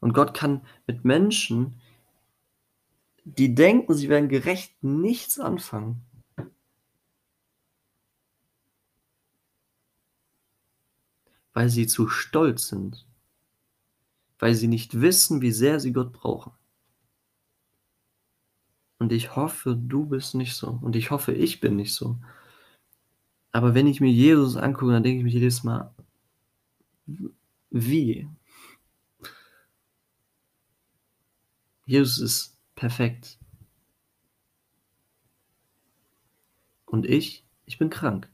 Und 0.00 0.12
Gott 0.12 0.32
kann 0.34 0.64
mit 0.86 1.04
Menschen, 1.04 1.80
die 3.24 3.54
denken, 3.54 3.94
sie 3.94 4.08
werden 4.08 4.28
gerecht, 4.28 4.82
nichts 4.82 5.40
anfangen. 5.40 6.02
Weil 11.52 11.68
sie 11.68 11.88
zu 11.88 12.08
stolz 12.08 12.68
sind 12.68 13.08
weil 14.38 14.54
sie 14.54 14.68
nicht 14.68 15.00
wissen, 15.00 15.40
wie 15.40 15.52
sehr 15.52 15.80
sie 15.80 15.92
Gott 15.92 16.12
brauchen. 16.12 16.52
Und 18.98 19.12
ich 19.12 19.36
hoffe, 19.36 19.76
du 19.76 20.06
bist 20.06 20.34
nicht 20.34 20.54
so. 20.54 20.78
Und 20.82 20.96
ich 20.96 21.10
hoffe, 21.10 21.32
ich 21.32 21.60
bin 21.60 21.76
nicht 21.76 21.94
so. 21.94 22.16
Aber 23.52 23.74
wenn 23.74 23.86
ich 23.86 24.00
mir 24.00 24.10
Jesus 24.10 24.56
angucke, 24.56 24.92
dann 24.92 25.02
denke 25.02 25.18
ich 25.18 25.24
mir 25.24 25.30
jedes 25.30 25.64
Mal, 25.64 25.94
wie? 27.70 28.28
Jesus 31.86 32.18
ist 32.18 32.58
perfekt. 32.74 33.38
Und 36.84 37.06
ich, 37.06 37.44
ich 37.66 37.78
bin 37.78 37.90
krank. 37.90 38.28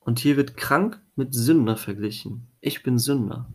Und 0.00 0.18
hier 0.18 0.36
wird 0.36 0.56
krank 0.56 1.00
mit 1.16 1.34
Sünder 1.34 1.76
verglichen. 1.76 2.46
Ich 2.60 2.82
bin 2.82 2.98
Sünder. 2.98 3.52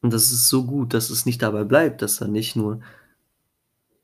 Und 0.00 0.12
das 0.12 0.32
ist 0.32 0.48
so 0.48 0.66
gut, 0.66 0.94
dass 0.94 1.10
es 1.10 1.26
nicht 1.26 1.42
dabei 1.42 1.64
bleibt, 1.64 2.02
dass 2.02 2.20
er 2.20 2.28
nicht 2.28 2.56
nur 2.56 2.80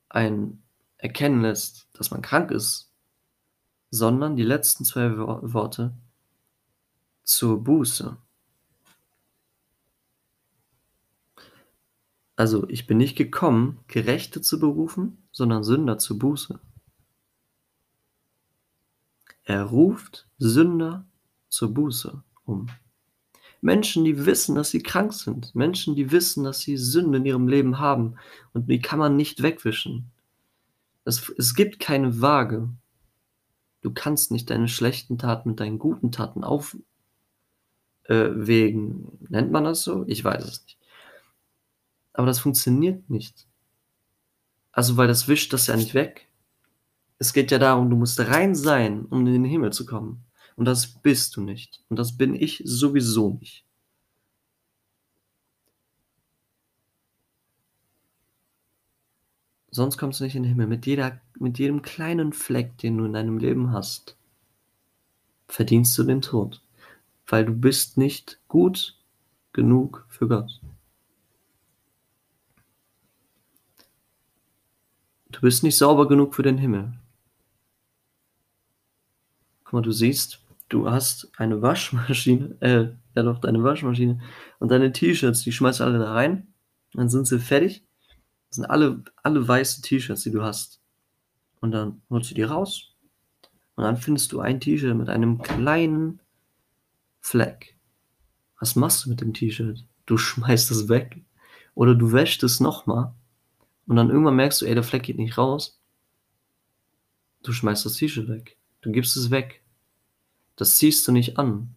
ein 0.09 0.63
erkennen 0.99 1.43
lässt, 1.43 1.89
dass 1.93 2.11
man 2.11 2.23
krank 2.23 2.51
ist, 2.51 2.91
sondern 3.91 4.37
die 4.37 4.43
letzten 4.43 4.85
zwei 4.85 5.17
Worte 5.17 5.97
zur 7.23 7.63
Buße. 7.63 8.17
Also, 12.37 12.69
ich 12.69 12.87
bin 12.87 12.99
nicht 12.99 13.17
gekommen, 13.17 13.81
Gerechte 13.89 14.43
zu 14.43 14.61
berufen, 14.61 15.27
sondern 15.33 15.65
Sünder 15.65 15.99
zur 15.99 16.19
Buße. 16.19 16.61
Er 19.45 19.63
ruft 19.63 20.29
Sünder 20.39 21.07
zur 21.49 21.73
Buße 21.73 22.23
um. 22.45 22.69
Menschen, 23.61 24.05
die 24.05 24.27
wissen, 24.27 24.55
dass 24.55 24.71
sie 24.71 24.83
krank 24.83 25.13
sind. 25.13 25.55
Menschen, 25.55 25.97
die 25.97 26.11
wissen, 26.13 26.45
dass 26.45 26.61
sie 26.61 26.77
Sünde 26.77 27.19
in 27.19 27.27
ihrem 27.27 27.49
Leben 27.49 27.79
haben. 27.79 28.17
Und 28.53 28.69
die 28.69 28.81
kann 28.81 28.99
man 28.99 29.17
nicht 29.17 29.43
wegwischen. 29.43 30.11
Es, 31.05 31.33
es 31.37 31.55
gibt 31.55 31.79
keine 31.79 32.21
Waage. 32.21 32.69
Du 33.81 33.93
kannst 33.93 34.31
nicht 34.31 34.51
deine 34.51 34.69
schlechten 34.69 35.19
Taten 35.19 35.51
mit 35.51 35.61
deinen 35.61 35.79
guten 35.79 36.11
Taten 36.13 36.45
aufwägen. 36.45 36.83
Äh, 38.09 39.27
Nennt 39.29 39.53
man 39.53 39.65
das 39.65 39.83
so? 39.83 40.05
Ich 40.07 40.25
weiß 40.25 40.45
es 40.45 40.65
nicht. 40.65 40.79
Aber 42.13 42.27
das 42.27 42.41
funktioniert 42.41 43.09
nicht. 43.11 43.47
Also, 44.73 44.97
weil 44.97 45.09
das 45.09 45.29
wischt 45.29 45.53
das 45.53 45.69
ja 45.69 45.77
nicht 45.77 45.95
weg. 45.95 46.29
Es 47.19 47.33
geht 47.33 47.51
ja 47.51 47.59
darum, 47.59 47.89
du 47.89 47.97
musst 47.97 48.21
rein 48.21 48.55
sein, 48.55 49.07
um 49.07 49.27
in 49.27 49.33
den 49.33 49.45
Himmel 49.45 49.73
zu 49.73 49.87
kommen. 49.87 50.26
Und 50.57 50.65
das 50.65 50.87
bist 50.87 51.37
du 51.37 51.43
nicht. 51.43 51.83
Und 51.89 51.99
das 51.99 52.17
bin 52.17 52.35
ich 52.35 52.63
sowieso 52.65 53.35
nicht. 53.35 53.65
Sonst 59.71 59.99
kommst 59.99 60.21
du 60.21 60.25
nicht 60.25 60.35
in 60.35 60.43
den 60.43 60.49
Himmel. 60.49 60.67
Mit, 60.67 60.87
jeder, 60.87 61.21
mit 61.39 61.59
jedem 61.59 61.83
kleinen 61.83 62.33
Fleck, 62.33 62.79
den 62.79 62.97
du 62.97 63.05
in 63.05 63.13
deinem 63.13 63.37
Leben 63.37 63.73
hast, 63.73 64.17
verdienst 65.49 65.97
du 65.99 66.05
den 66.05 66.23
Tod. 66.23 66.63
Weil 67.27 67.45
du 67.45 67.53
bist 67.53 67.99
nicht 67.99 68.41
gut 68.49 68.99
genug 69.53 70.07
für 70.09 70.29
Gott. 70.29 70.63
Du 75.29 75.43
bist 75.43 75.63
nicht 75.63 75.77
sauber 75.77 76.09
genug 76.09 76.35
für 76.35 76.43
den 76.43 76.57
Himmel. 76.57 76.95
Guck 79.65 79.73
mal, 79.75 79.83
du 79.83 79.93
siehst, 79.93 80.41
du 80.69 80.91
hast 80.91 81.31
eine 81.37 81.63
Waschmaschine, 81.63 82.57
äh, 82.61 82.89
ja 83.15 83.23
doch, 83.23 83.41
deine 83.41 83.63
Waschmaschine 83.63 84.21
und 84.59 84.71
deine 84.71 84.93
T-Shirts, 84.93 85.43
die 85.43 85.53
schmeißt 85.53 85.81
du 85.81 85.85
alle 85.85 85.99
da 85.99 86.13
rein, 86.13 86.49
dann 86.93 87.09
sind 87.09 87.27
sie 87.27 87.39
fertig. 87.39 87.85
Das 88.49 88.57
sind 88.57 88.67
alle, 88.67 89.03
alle 89.23 89.47
weiße 89.47 89.83
T-Shirts, 89.83 90.23
die 90.23 90.31
du 90.31 90.43
hast. 90.43 90.81
Und 91.61 91.73
dann 91.73 92.03
holst 92.11 92.31
du 92.31 92.35
die 92.35 92.43
raus 92.43 92.95
und 93.75 93.85
dann 93.85 93.97
findest 93.97 94.33
du 94.33 94.41
ein 94.41 94.61
T-Shirt 94.61 94.97
mit 94.97 95.09
einem 95.09 95.43
kleinen 95.43 96.21
Fleck. 97.21 97.77
Was 98.59 98.77
machst 98.77 99.05
du 99.05 99.11
mit 99.11 99.21
dem 99.21 99.35
T-Shirt? 99.35 99.85
Du 100.07 100.17
schmeißt 100.19 100.71
es 100.71 100.89
weg. 100.89 101.23
Oder 101.75 101.95
du 101.95 102.13
wäschst 102.13 102.43
es 102.43 102.61
nochmal 102.61 103.13
und 103.87 103.97
dann 103.97 104.09
irgendwann 104.09 104.37
merkst 104.37 104.63
du, 104.63 104.67
ey, 104.67 104.75
der 104.75 104.83
Fleck 104.83 105.03
geht 105.03 105.19
nicht 105.19 105.37
raus. 105.37 105.79
Du 107.43 107.53
schmeißt 107.53 107.85
das 107.85 107.95
T-Shirt 107.95 108.29
weg. 108.29 108.57
Du 108.81 108.91
gibst 108.91 109.17
es 109.17 109.31
weg. 109.31 109.63
Das 110.57 110.79
ziehst 110.79 111.07
du 111.07 111.13
nicht 111.13 111.39
an. 111.39 111.75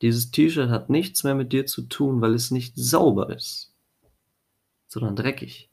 Dieses 0.00 0.30
T-Shirt 0.30 0.70
hat 0.70 0.90
nichts 0.90 1.24
mehr 1.24 1.34
mit 1.34 1.52
dir 1.52 1.66
zu 1.66 1.82
tun, 1.82 2.20
weil 2.20 2.34
es 2.34 2.50
nicht 2.50 2.76
sauber 2.76 3.34
ist, 3.34 3.74
sondern 4.86 5.16
dreckig. 5.16 5.70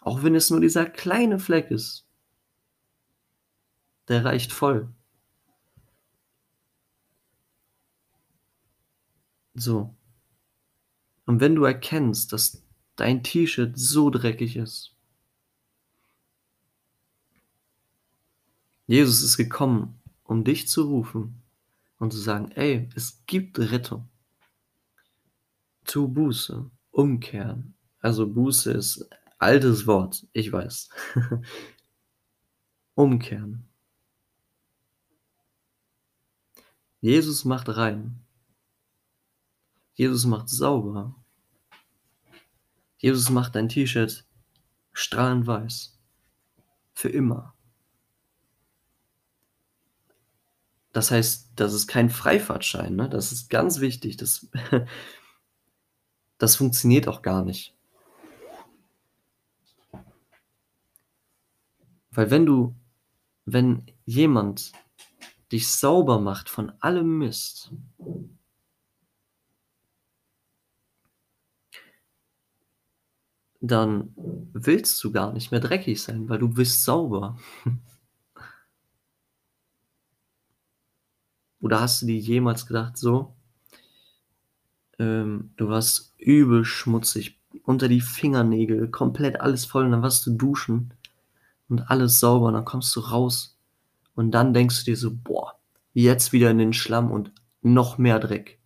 Auch 0.00 0.22
wenn 0.22 0.34
es 0.34 0.50
nur 0.50 0.60
dieser 0.60 0.86
kleine 0.86 1.38
Fleck 1.38 1.70
ist. 1.70 2.06
Der 4.08 4.24
reicht 4.24 4.52
voll. 4.52 4.88
So. 9.54 9.94
Und 11.26 11.40
wenn 11.40 11.54
du 11.54 11.64
erkennst, 11.64 12.32
dass 12.32 12.62
dein 12.96 13.22
T-Shirt 13.22 13.78
so 13.78 14.10
dreckig 14.10 14.56
ist, 14.56 14.94
Jesus 18.86 19.22
ist 19.22 19.36
gekommen, 19.36 20.00
um 20.24 20.44
dich 20.44 20.68
zu 20.68 20.82
rufen 20.82 21.41
und 22.02 22.12
zu 22.12 22.18
sagen, 22.18 22.50
ey, 22.56 22.88
es 22.96 23.22
gibt 23.26 23.60
Rettung. 23.60 24.08
Tu 25.84 26.08
Buße, 26.08 26.68
umkehren. 26.90 27.74
Also 28.00 28.26
Buße 28.26 28.72
ist 28.72 29.08
altes 29.38 29.86
Wort, 29.86 30.26
ich 30.32 30.50
weiß. 30.50 30.88
umkehren. 32.96 33.68
Jesus 37.00 37.44
macht 37.44 37.68
rein. 37.68 38.18
Jesus 39.94 40.26
macht 40.26 40.48
sauber. 40.48 41.14
Jesus 42.98 43.30
macht 43.30 43.54
dein 43.54 43.68
T-Shirt 43.68 44.26
strahlend 44.92 45.46
weiß. 45.46 45.96
Für 46.94 47.10
immer. 47.10 47.54
Das 50.92 51.10
heißt, 51.10 51.52
das 51.56 51.72
ist 51.72 51.86
kein 51.86 52.10
Freifahrtschein, 52.10 52.94
ne? 52.94 53.08
Das 53.08 53.32
ist 53.32 53.48
ganz 53.48 53.80
wichtig. 53.80 54.16
Das, 54.16 54.48
das 56.38 56.56
funktioniert 56.56 57.08
auch 57.08 57.22
gar 57.22 57.44
nicht. 57.44 57.74
Weil 62.10 62.30
wenn 62.30 62.44
du, 62.44 62.74
wenn 63.46 63.86
jemand 64.04 64.72
dich 65.50 65.68
sauber 65.68 66.20
macht 66.20 66.48
von 66.48 66.72
allem 66.80 67.18
Mist 67.18 67.72
dann 73.62 74.12
willst 74.52 75.02
du 75.04 75.12
gar 75.12 75.32
nicht 75.32 75.52
mehr 75.52 75.60
dreckig 75.60 76.02
sein, 76.02 76.28
weil 76.28 76.38
du 76.38 76.48
bist 76.48 76.84
sauber. 76.84 77.38
Oder 81.62 81.80
hast 81.80 82.02
du 82.02 82.06
dir 82.06 82.18
jemals 82.18 82.66
gedacht, 82.66 82.98
so, 82.98 83.34
ähm, 84.98 85.52
du 85.56 85.68
warst 85.68 86.12
übel 86.18 86.64
schmutzig, 86.64 87.40
unter 87.64 87.88
die 87.88 88.00
Fingernägel, 88.00 88.90
komplett 88.90 89.40
alles 89.40 89.64
voll, 89.64 89.84
und 89.86 89.92
dann 89.92 90.02
warst 90.02 90.26
du 90.26 90.32
duschen 90.32 90.92
und 91.68 91.88
alles 91.90 92.18
sauber, 92.20 92.48
und 92.48 92.54
dann 92.54 92.64
kommst 92.64 92.94
du 92.96 93.00
raus 93.00 93.56
und 94.14 94.32
dann 94.32 94.52
denkst 94.52 94.80
du 94.80 94.90
dir 94.90 94.96
so, 94.96 95.12
boah, 95.14 95.58
jetzt 95.94 96.32
wieder 96.32 96.50
in 96.50 96.58
den 96.58 96.72
Schlamm 96.72 97.10
und 97.10 97.32
noch 97.62 97.96
mehr 97.96 98.18
Dreck. 98.18 98.58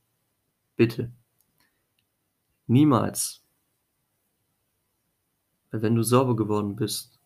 Bitte. 0.76 1.12
Niemals. 2.66 3.42
Weil 5.70 5.82
wenn 5.82 5.94
du 5.94 6.02
sauber 6.02 6.34
geworden 6.34 6.76
bist, 6.76 7.20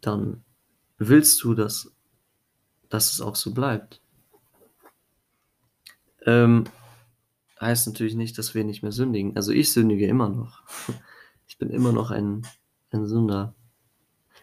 dann 0.00 0.44
willst 0.96 1.42
du, 1.42 1.54
dass, 1.54 1.92
dass 2.88 3.12
es 3.12 3.20
auch 3.20 3.36
so 3.36 3.52
bleibt. 3.52 4.00
Ähm, 6.26 6.64
heißt 7.60 7.86
natürlich 7.86 8.14
nicht, 8.14 8.38
dass 8.38 8.54
wir 8.54 8.64
nicht 8.64 8.82
mehr 8.82 8.92
sündigen. 8.92 9.36
Also 9.36 9.52
ich 9.52 9.72
sündige 9.72 10.06
immer 10.06 10.28
noch. 10.28 10.62
Ich 11.50 11.56
bin 11.56 11.70
immer 11.70 11.92
noch 11.92 12.10
ein, 12.10 12.46
ein 12.90 13.06
Sünder. 13.06 13.54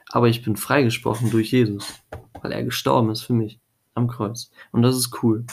Aber 0.10 0.28
ich 0.28 0.44
bin 0.44 0.58
freigesprochen 0.58 1.30
durch 1.30 1.52
Jesus, 1.52 1.94
weil 2.42 2.52
er 2.52 2.64
gestorben 2.64 3.12
ist 3.12 3.22
für 3.22 3.34
mich 3.34 3.60
am 3.94 4.08
Kreuz. 4.08 4.50
Und 4.72 4.82
das 4.82 4.98
ist 4.98 5.24
cool. 5.24 5.46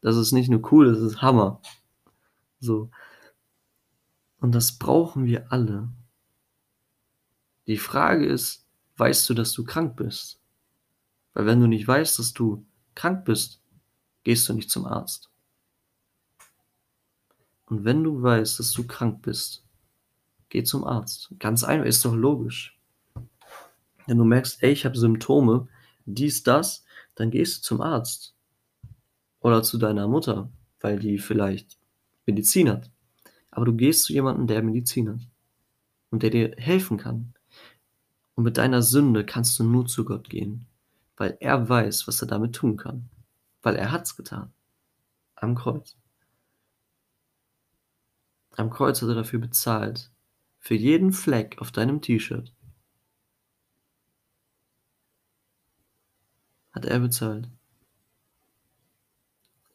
Das 0.00 0.16
ist 0.16 0.30
nicht 0.30 0.48
nur 0.48 0.72
cool, 0.72 0.92
das 0.92 1.00
ist 1.00 1.20
Hammer. 1.20 1.60
So. 2.60 2.88
Und 4.40 4.54
das 4.54 4.78
brauchen 4.78 5.24
wir 5.24 5.52
alle. 5.52 5.88
Die 7.66 7.78
Frage 7.78 8.24
ist, 8.24 8.64
weißt 8.96 9.28
du, 9.28 9.34
dass 9.34 9.52
du 9.52 9.64
krank 9.64 9.96
bist? 9.96 10.40
Weil 11.38 11.46
wenn 11.46 11.60
du 11.60 11.68
nicht 11.68 11.86
weißt, 11.86 12.18
dass 12.18 12.32
du 12.32 12.66
krank 12.96 13.24
bist, 13.24 13.62
gehst 14.24 14.48
du 14.48 14.54
nicht 14.54 14.72
zum 14.72 14.86
Arzt. 14.86 15.30
Und 17.66 17.84
wenn 17.84 18.02
du 18.02 18.20
weißt, 18.20 18.58
dass 18.58 18.72
du 18.72 18.84
krank 18.84 19.22
bist, 19.22 19.64
geh 20.48 20.64
zum 20.64 20.82
Arzt. 20.82 21.32
Ganz 21.38 21.62
einfach, 21.62 21.86
ist 21.86 22.04
doch 22.04 22.16
logisch. 22.16 22.76
Wenn 24.08 24.18
du 24.18 24.24
merkst, 24.24 24.64
ey, 24.64 24.72
ich 24.72 24.84
habe 24.84 24.98
Symptome, 24.98 25.68
dies, 26.06 26.42
das, 26.42 26.84
dann 27.14 27.30
gehst 27.30 27.58
du 27.58 27.62
zum 27.68 27.82
Arzt. 27.82 28.34
Oder 29.38 29.62
zu 29.62 29.78
deiner 29.78 30.08
Mutter, 30.08 30.50
weil 30.80 30.98
die 30.98 31.18
vielleicht 31.18 31.78
Medizin 32.26 32.68
hat. 32.68 32.90
Aber 33.52 33.64
du 33.64 33.74
gehst 33.74 34.06
zu 34.06 34.12
jemandem, 34.12 34.48
der 34.48 34.64
Medizin 34.64 35.08
hat 35.08 35.20
und 36.10 36.24
der 36.24 36.30
dir 36.30 36.56
helfen 36.56 36.96
kann. 36.96 37.32
Und 38.34 38.42
mit 38.42 38.56
deiner 38.56 38.82
Sünde 38.82 39.24
kannst 39.24 39.56
du 39.60 39.62
nur 39.62 39.86
zu 39.86 40.04
Gott 40.04 40.28
gehen, 40.28 40.66
weil 41.18 41.36
er 41.40 41.68
weiß, 41.68 42.08
was 42.08 42.22
er 42.22 42.28
damit 42.28 42.54
tun 42.54 42.76
kann. 42.76 43.10
Weil 43.62 43.76
er 43.76 43.92
hat's 43.92 44.16
getan. 44.16 44.52
Am 45.34 45.54
Kreuz. 45.54 45.96
Am 48.56 48.70
Kreuz 48.70 49.02
hat 49.02 49.08
er 49.08 49.14
dafür 49.16 49.40
bezahlt. 49.40 50.10
Für 50.60 50.74
jeden 50.74 51.12
Fleck 51.12 51.60
auf 51.60 51.72
deinem 51.72 52.00
T-Shirt. 52.00 52.54
Hat 56.72 56.84
er 56.84 57.00
bezahlt. 57.00 57.48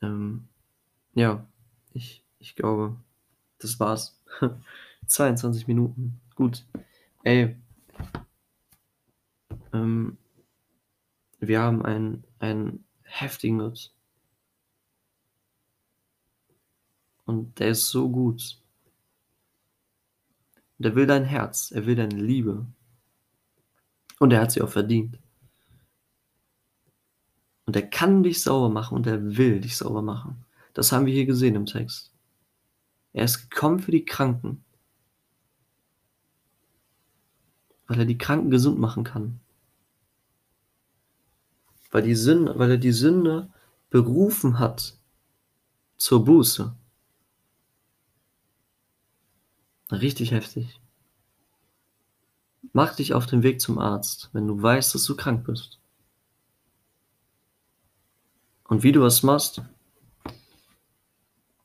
Ähm, 0.01 0.47
ja, 1.13 1.45
ich, 1.93 2.23
ich 2.39 2.55
glaube, 2.55 2.95
das 3.59 3.79
war's. 3.79 4.19
22 5.07 5.67
Minuten. 5.67 6.19
Gut. 6.35 6.65
Ey. 7.23 7.57
Ähm, 9.73 10.17
wir 11.47 11.61
haben 11.61 11.83
einen, 11.83 12.23
einen 12.39 12.85
heftigen 13.03 13.59
Gott. 13.59 13.93
Und 17.25 17.59
der 17.59 17.69
ist 17.69 17.89
so 17.89 18.09
gut. 18.09 18.59
Der 20.77 20.95
will 20.95 21.07
dein 21.07 21.23
Herz, 21.23 21.71
er 21.71 21.85
will 21.85 21.95
deine 21.95 22.15
Liebe. 22.15 22.65
Und 24.19 24.31
er 24.31 24.41
hat 24.41 24.51
sie 24.51 24.61
auch 24.61 24.69
verdient. 24.69 25.17
Und 27.65 27.75
er 27.75 27.87
kann 27.87 28.23
dich 28.23 28.41
sauber 28.41 28.69
machen 28.69 28.95
und 28.95 29.07
er 29.07 29.37
will 29.37 29.61
dich 29.61 29.77
sauber 29.77 30.01
machen. 30.01 30.45
Das 30.73 30.91
haben 30.91 31.05
wir 31.05 31.13
hier 31.13 31.25
gesehen 31.25 31.55
im 31.55 31.65
Text. 31.65 32.11
Er 33.13 33.25
ist 33.25 33.49
gekommen 33.49 33.79
für 33.79 33.91
die 33.91 34.05
Kranken, 34.05 34.63
weil 37.87 37.99
er 37.99 38.05
die 38.05 38.17
Kranken 38.17 38.49
gesund 38.49 38.79
machen 38.79 39.03
kann. 39.03 39.39
Weil, 41.93 42.01
die 42.01 42.15
Sünde, 42.15 42.57
weil 42.57 42.71
er 42.71 42.77
die 42.77 42.91
Sünde 42.91 43.49
berufen 43.91 44.57
hat 44.57 44.97
zur 45.97 46.25
Buße. 46.25 46.75
Richtig 49.91 50.31
heftig. 50.31 50.81
Mach 52.71 52.95
dich 52.95 53.13
auf 53.13 53.27
den 53.27 53.43
Weg 53.43 53.61
zum 53.61 53.77
Arzt, 53.77 54.31
wenn 54.33 54.47
du 54.47 54.59
weißt, 54.59 54.95
dass 54.95 55.05
du 55.05 55.15
krank 55.15 55.45
bist. 55.45 55.79
Und 58.63 58.81
wie 58.81 58.91
du 58.91 59.01
was 59.01 59.21
machst, 59.21 59.61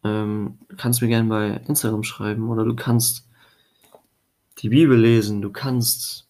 ähm, 0.04 0.58
kannst 0.76 1.00
mir 1.00 1.08
gerne 1.08 1.30
bei 1.30 1.48
Instagram 1.66 2.02
schreiben 2.02 2.50
oder 2.50 2.66
du 2.66 2.76
kannst 2.76 3.26
die 4.58 4.68
Bibel 4.68 5.00
lesen, 5.00 5.40
du 5.40 5.50
kannst, 5.50 6.28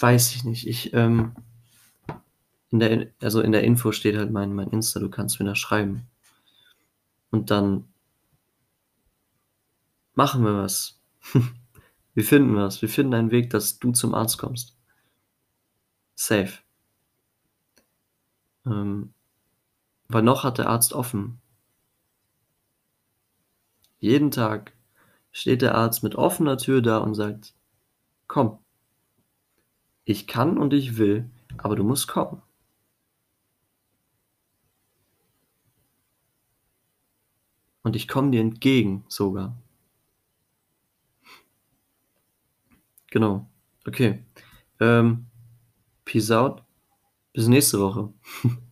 weiß 0.00 0.34
ich 0.34 0.42
nicht, 0.42 0.66
ich, 0.66 0.92
ähm, 0.92 1.36
in 2.70 2.80
der, 2.80 3.06
also 3.20 3.40
in 3.40 3.52
der 3.52 3.64
Info 3.64 3.92
steht 3.92 4.16
halt 4.16 4.30
mein, 4.30 4.54
mein 4.54 4.68
Insta, 4.68 5.00
du 5.00 5.08
kannst 5.08 5.40
mir 5.40 5.46
da 5.46 5.54
schreiben. 5.54 6.06
Und 7.30 7.50
dann 7.50 7.84
machen 10.14 10.44
wir 10.44 10.56
was. 10.56 11.00
wir 12.14 12.24
finden 12.24 12.56
was. 12.56 12.82
Wir 12.82 12.88
finden 12.88 13.14
einen 13.14 13.30
Weg, 13.30 13.50
dass 13.50 13.78
du 13.78 13.92
zum 13.92 14.14
Arzt 14.14 14.38
kommst. 14.38 14.76
Safe. 16.14 16.58
Ähm, 18.66 19.14
weil 20.08 20.22
noch 20.22 20.44
hat 20.44 20.58
der 20.58 20.68
Arzt 20.68 20.92
offen. 20.92 21.40
Jeden 24.00 24.30
Tag 24.30 24.72
steht 25.32 25.62
der 25.62 25.74
Arzt 25.74 26.02
mit 26.02 26.14
offener 26.16 26.56
Tür 26.56 26.82
da 26.82 26.98
und 26.98 27.14
sagt, 27.14 27.54
komm, 28.26 28.58
ich 30.04 30.26
kann 30.26 30.58
und 30.58 30.72
ich 30.72 30.96
will, 30.96 31.30
aber 31.58 31.76
du 31.76 31.84
musst 31.84 32.08
kommen. 32.08 32.42
Und 37.88 37.96
ich 37.96 38.06
komme 38.06 38.30
dir 38.30 38.42
entgegen 38.42 39.02
sogar. 39.08 39.56
Genau. 43.10 43.48
Okay. 43.86 44.26
Ähm, 44.78 45.24
peace 46.04 46.30
out. 46.30 46.62
Bis 47.32 47.48
nächste 47.48 47.80
Woche. 47.80 48.12